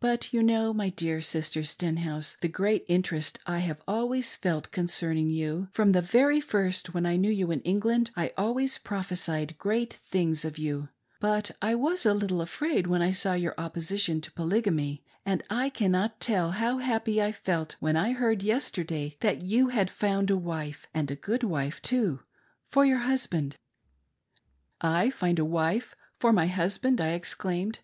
[0.00, 2.54] But you know, my dear Sister Sten REALLY QUITE DISAPPOINTED.
[2.86, 6.94] 415 house, the great interest I have always felt concerning you; from the very first
[6.94, 10.88] when I knew you in England I always prophesied great things of you,
[11.20, 15.68] but I was a little afraid when I saw your opposition to Polygamy, and I
[15.68, 20.36] cannot tell how happy I felt when I heard yesterday that you had found a
[20.36, 22.20] v/ife— and a good wife too—
[22.72, 23.56] for your husband."
[25.00, 27.80] I find a wife for my husband!" I exclaimed.